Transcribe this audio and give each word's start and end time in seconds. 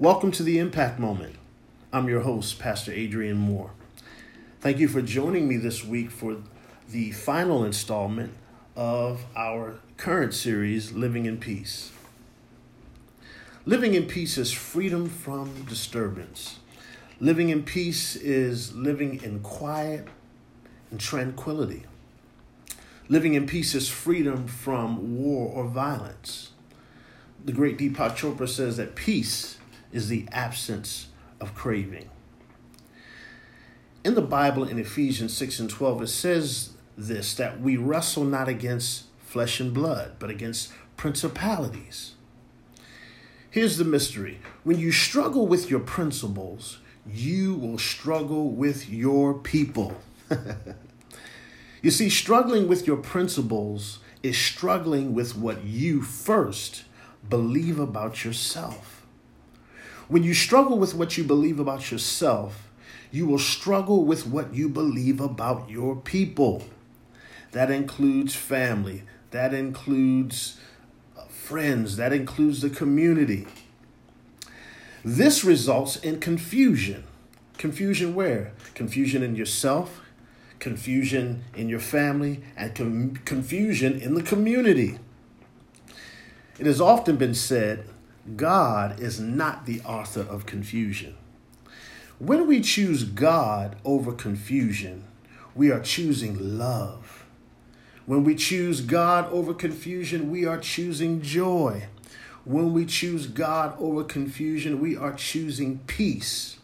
Welcome 0.00 0.32
to 0.32 0.42
the 0.42 0.58
Impact 0.58 0.98
Moment. 0.98 1.36
I'm 1.92 2.08
your 2.08 2.22
host, 2.22 2.58
Pastor 2.58 2.90
Adrian 2.90 3.36
Moore. 3.36 3.70
Thank 4.60 4.80
you 4.80 4.88
for 4.88 5.00
joining 5.00 5.46
me 5.46 5.56
this 5.56 5.84
week 5.84 6.10
for 6.10 6.38
the 6.90 7.12
final 7.12 7.62
installment 7.62 8.32
of 8.74 9.24
our 9.36 9.78
current 9.96 10.34
series, 10.34 10.90
Living 10.90 11.26
in 11.26 11.38
Peace. 11.38 11.92
Living 13.66 13.94
in 13.94 14.06
peace 14.06 14.36
is 14.36 14.50
freedom 14.50 15.08
from 15.08 15.64
disturbance. 15.66 16.58
Living 17.20 17.50
in 17.50 17.62
peace 17.62 18.16
is 18.16 18.74
living 18.74 19.22
in 19.22 19.38
quiet 19.44 20.08
and 20.90 20.98
tranquility. 20.98 21.84
Living 23.08 23.34
in 23.34 23.46
peace 23.46 23.76
is 23.76 23.88
freedom 23.88 24.48
from 24.48 25.22
war 25.22 25.48
or 25.54 25.68
violence. 25.68 26.50
The 27.44 27.52
great 27.52 27.78
Deepak 27.78 28.16
Chopra 28.16 28.48
says 28.48 28.76
that 28.78 28.96
peace 28.96 29.58
is 29.94 30.08
the 30.08 30.26
absence 30.32 31.06
of 31.40 31.54
craving. 31.54 32.10
In 34.04 34.14
the 34.14 34.20
Bible, 34.20 34.64
in 34.64 34.78
Ephesians 34.78 35.34
6 35.34 35.60
and 35.60 35.70
12, 35.70 36.02
it 36.02 36.08
says 36.08 36.70
this 36.98 37.34
that 37.36 37.60
we 37.60 37.78
wrestle 37.78 38.24
not 38.24 38.48
against 38.48 39.04
flesh 39.20 39.60
and 39.60 39.72
blood, 39.72 40.16
but 40.18 40.28
against 40.28 40.72
principalities. 40.98 42.14
Here's 43.50 43.78
the 43.78 43.84
mystery 43.84 44.40
when 44.64 44.78
you 44.78 44.92
struggle 44.92 45.46
with 45.46 45.70
your 45.70 45.80
principles, 45.80 46.78
you 47.06 47.54
will 47.54 47.78
struggle 47.78 48.50
with 48.50 48.90
your 48.90 49.34
people. 49.34 49.96
you 51.82 51.90
see, 51.90 52.10
struggling 52.10 52.66
with 52.68 52.86
your 52.86 52.96
principles 52.96 54.00
is 54.22 54.36
struggling 54.36 55.14
with 55.14 55.36
what 55.36 55.64
you 55.64 56.02
first 56.02 56.84
believe 57.28 57.78
about 57.78 58.24
yourself. 58.24 58.93
When 60.08 60.22
you 60.22 60.34
struggle 60.34 60.78
with 60.78 60.94
what 60.94 61.16
you 61.16 61.24
believe 61.24 61.58
about 61.58 61.90
yourself, 61.90 62.70
you 63.10 63.26
will 63.26 63.38
struggle 63.38 64.04
with 64.04 64.26
what 64.26 64.52
you 64.54 64.68
believe 64.68 65.20
about 65.20 65.70
your 65.70 65.96
people. 65.96 66.64
That 67.52 67.70
includes 67.70 68.34
family, 68.34 69.04
that 69.30 69.54
includes 69.54 70.58
uh, 71.16 71.24
friends, 71.26 71.96
that 71.96 72.12
includes 72.12 72.60
the 72.60 72.70
community. 72.70 73.46
This 75.04 75.44
results 75.44 75.96
in 75.96 76.20
confusion. 76.20 77.04
Confusion 77.56 78.14
where? 78.14 78.52
Confusion 78.74 79.22
in 79.22 79.36
yourself, 79.36 80.00
confusion 80.58 81.44
in 81.54 81.68
your 81.68 81.80
family, 81.80 82.42
and 82.56 82.74
com- 82.74 83.16
confusion 83.24 84.00
in 84.00 84.14
the 84.14 84.22
community. 84.22 84.98
It 86.58 86.66
has 86.66 86.80
often 86.80 87.16
been 87.16 87.34
said 87.34 87.88
God 88.36 89.00
is 89.00 89.20
not 89.20 89.66
the 89.66 89.80
author 89.82 90.22
of 90.22 90.46
confusion. 90.46 91.14
When 92.18 92.46
we 92.46 92.60
choose 92.60 93.04
God 93.04 93.76
over 93.84 94.12
confusion, 94.12 95.04
we 95.54 95.70
are 95.70 95.80
choosing 95.80 96.58
love. 96.58 97.26
When 98.06 98.24
we 98.24 98.34
choose 98.34 98.80
God 98.80 99.30
over 99.30 99.52
confusion, 99.52 100.30
we 100.30 100.46
are 100.46 100.58
choosing 100.58 101.20
joy. 101.22 101.88
When 102.44 102.72
we 102.72 102.86
choose 102.86 103.26
God 103.26 103.74
over 103.78 104.04
confusion, 104.04 104.80
we 104.80 104.96
are 104.96 105.12
choosing 105.12 105.80
peace 105.86 106.58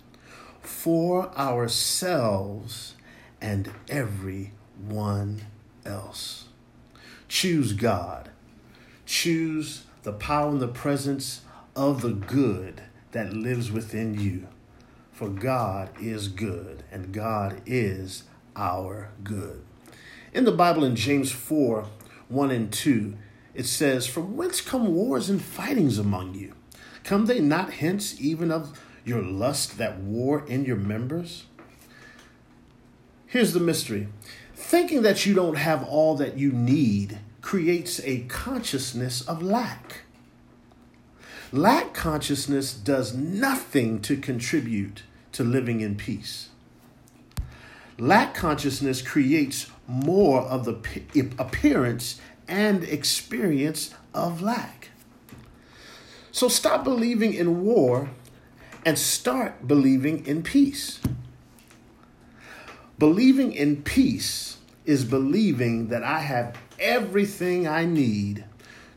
for 0.60 1.30
ourselves 1.36 2.94
and 3.40 3.70
everyone 3.88 5.42
else. 5.84 6.46
Choose 7.28 7.72
God. 7.72 8.30
Choose 9.06 9.84
the 10.02 10.12
power 10.12 10.50
and 10.50 10.60
the 10.60 10.68
presence 10.68 11.42
of 11.74 12.02
the 12.02 12.12
good 12.12 12.82
that 13.12 13.32
lives 13.32 13.70
within 13.70 14.18
you. 14.18 14.46
For 15.12 15.28
God 15.28 15.90
is 16.00 16.28
good, 16.28 16.84
and 16.90 17.12
God 17.12 17.60
is 17.66 18.24
our 18.56 19.10
good. 19.22 19.62
In 20.32 20.44
the 20.44 20.52
Bible, 20.52 20.84
in 20.84 20.96
James 20.96 21.32
4 21.32 21.86
1 22.28 22.50
and 22.50 22.72
2, 22.72 23.16
it 23.54 23.66
says, 23.66 24.06
From 24.06 24.36
whence 24.36 24.60
come 24.60 24.94
wars 24.94 25.28
and 25.28 25.42
fightings 25.42 25.98
among 25.98 26.34
you? 26.34 26.54
Come 27.02 27.26
they 27.26 27.40
not 27.40 27.72
hence 27.74 28.20
even 28.20 28.50
of 28.52 28.78
your 29.04 29.22
lust 29.22 29.78
that 29.78 29.98
war 29.98 30.44
in 30.46 30.64
your 30.64 30.76
members? 30.76 31.46
Here's 33.26 33.52
the 33.52 33.60
mystery 33.60 34.08
thinking 34.54 35.02
that 35.02 35.26
you 35.26 35.34
don't 35.34 35.56
have 35.56 35.82
all 35.84 36.14
that 36.16 36.36
you 36.36 36.52
need 36.52 37.18
creates 37.40 38.00
a 38.00 38.20
consciousness 38.28 39.22
of 39.22 39.42
lack. 39.42 40.02
Lack 41.52 41.94
consciousness 41.94 42.72
does 42.72 43.14
nothing 43.14 44.00
to 44.02 44.16
contribute 44.16 45.02
to 45.32 45.42
living 45.42 45.80
in 45.80 45.96
peace. 45.96 46.50
Lack 47.98 48.34
consciousness 48.34 49.02
creates 49.02 49.68
more 49.88 50.42
of 50.42 50.64
the 50.64 50.78
appearance 51.38 52.20
and 52.46 52.84
experience 52.84 53.92
of 54.14 54.40
lack. 54.40 54.90
So 56.30 56.48
stop 56.48 56.84
believing 56.84 57.34
in 57.34 57.64
war 57.64 58.10
and 58.86 58.96
start 58.96 59.66
believing 59.66 60.24
in 60.26 60.44
peace. 60.44 61.00
Believing 62.98 63.52
in 63.52 63.82
peace 63.82 64.58
is 64.84 65.04
believing 65.04 65.88
that 65.88 66.04
I 66.04 66.20
have 66.20 66.56
everything 66.78 67.66
I 67.66 67.84
need 67.84 68.44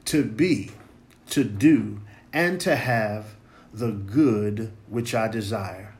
to 0.05 0.23
be, 0.23 0.71
to 1.31 1.43
do, 1.43 1.99
and 2.33 2.59
to 2.61 2.75
have 2.75 3.35
the 3.71 3.91
good 3.91 4.73
which 4.89 5.16
I 5.16 5.27
desire. 5.27 5.95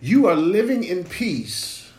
You 0.00 0.26
are 0.26 0.36
living 0.36 0.84
in 0.84 1.04
peace 1.04 1.92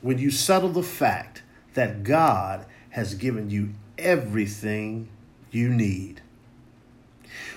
when 0.00 0.18
you 0.18 0.30
settle 0.30 0.68
the 0.68 0.82
fact 0.82 1.42
that 1.74 2.04
God 2.04 2.66
has 2.90 3.14
given 3.14 3.50
you 3.50 3.70
everything 3.96 5.08
you 5.50 5.68
need. 5.68 6.22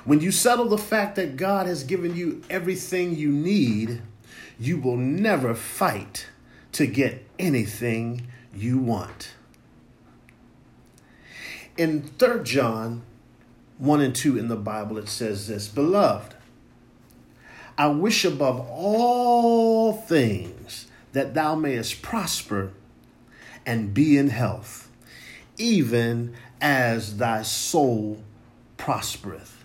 When 0.04 0.20
you 0.20 0.32
settle 0.32 0.68
the 0.68 0.78
fact 0.78 1.16
that 1.18 1.36
God 1.36 1.68
has 1.68 1.84
given 1.84 2.16
you 2.16 2.42
everything 2.50 3.16
you 3.16 3.32
need, 3.32 4.02
you 4.60 4.78
will 4.80 4.98
never 4.98 5.54
fight 5.54 6.28
to 6.74 6.88
get 6.88 7.26
anything 7.38 8.28
you 8.56 8.80
want. 8.80 9.34
In 11.78 12.04
3 12.04 12.44
John 12.44 13.04
1 13.82 14.00
and 14.00 14.16
2 14.16 14.38
in 14.38 14.48
the 14.48 14.56
Bible, 14.56 15.00
it 15.00 15.10
says 15.10 15.48
this 15.48 15.68
Beloved, 15.68 16.36
I 17.80 17.88
wish 17.88 18.24
above 18.24 18.60
all 18.70 19.94
things 19.94 20.86
that 21.14 21.34
thou 21.34 21.56
mayest 21.56 22.04
prosper 22.04 22.74
and 23.66 23.92
be 23.92 24.20
in 24.20 24.30
health, 24.30 24.88
even 25.58 26.36
as 26.62 27.18
thy 27.18 27.42
soul 27.42 28.22
prospereth. 28.78 29.64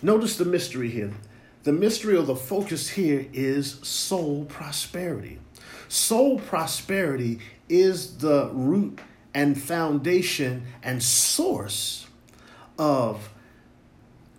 Notice 0.00 0.36
the 0.36 0.44
mystery 0.44 0.90
here. 0.90 1.12
The 1.64 1.72
mystery 1.72 2.16
or 2.16 2.22
the 2.22 2.36
focus 2.36 2.90
here 2.90 3.26
is 3.32 3.80
soul 3.82 4.44
prosperity. 4.44 5.40
Soul 5.88 6.38
prosperity 6.38 7.40
is 7.68 8.18
the 8.18 8.50
root 8.52 9.00
and 9.34 9.60
foundation 9.60 10.66
and 10.84 11.02
source 11.02 12.06
of 12.78 13.30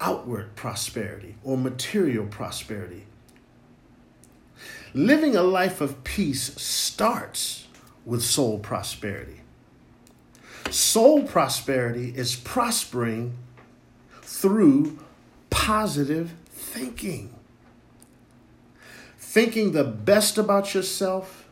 outward 0.01 0.55
prosperity 0.55 1.35
or 1.43 1.57
material 1.57 2.25
prosperity. 2.25 3.05
Living 4.93 5.35
a 5.35 5.43
life 5.43 5.81
of 5.81 6.03
peace 6.03 6.53
starts 6.61 7.67
with 8.05 8.21
soul 8.21 8.59
prosperity. 8.59 9.41
Soul 10.69 11.23
prosperity 11.23 12.13
is 12.15 12.35
prospering 12.35 13.37
through 14.21 14.99
positive 15.49 16.33
thinking. 16.49 17.33
Thinking 19.17 19.73
the 19.73 19.83
best 19.83 20.37
about 20.37 20.73
yourself, 20.73 21.47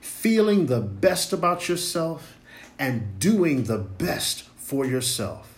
feeling 0.00 0.66
the 0.66 0.80
best 0.80 1.32
about 1.32 1.68
yourself, 1.68 2.38
and 2.78 3.18
doing 3.18 3.64
the 3.64 3.78
best 3.78 4.42
for 4.56 4.84
yourself. 4.84 5.53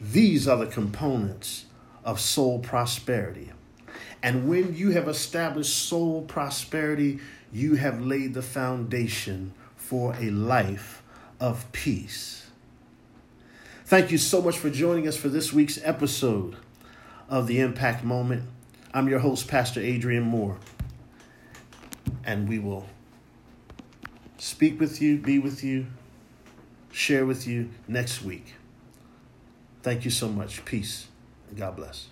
These 0.00 0.46
are 0.46 0.58
the 0.58 0.66
components 0.66 1.66
of 2.04 2.20
soul 2.20 2.58
prosperity. 2.58 3.52
And 4.22 4.48
when 4.48 4.74
you 4.74 4.90
have 4.90 5.08
established 5.08 5.76
soul 5.76 6.22
prosperity, 6.22 7.20
you 7.52 7.76
have 7.76 8.00
laid 8.00 8.34
the 8.34 8.42
foundation 8.42 9.54
for 9.76 10.14
a 10.18 10.30
life 10.30 11.02
of 11.40 11.70
peace. 11.72 12.46
Thank 13.84 14.10
you 14.10 14.18
so 14.18 14.42
much 14.42 14.58
for 14.58 14.68
joining 14.68 15.06
us 15.06 15.16
for 15.16 15.28
this 15.28 15.52
week's 15.52 15.78
episode 15.84 16.56
of 17.28 17.46
the 17.46 17.60
Impact 17.60 18.04
Moment. 18.04 18.42
I'm 18.92 19.08
your 19.08 19.20
host, 19.20 19.46
Pastor 19.46 19.80
Adrian 19.80 20.24
Moore, 20.24 20.58
and 22.24 22.48
we 22.48 22.58
will 22.58 22.86
speak 24.38 24.80
with 24.80 25.00
you, 25.00 25.18
be 25.18 25.38
with 25.38 25.62
you, 25.62 25.86
share 26.90 27.24
with 27.26 27.46
you 27.46 27.70
next 27.86 28.22
week. 28.22 28.54
Thank 29.86 30.04
you 30.04 30.10
so 30.10 30.28
much. 30.28 30.64
Peace. 30.64 31.06
God 31.54 31.76
bless. 31.76 32.08